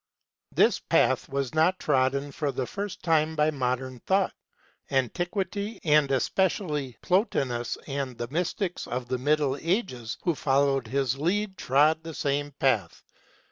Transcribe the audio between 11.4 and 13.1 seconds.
trod the same path.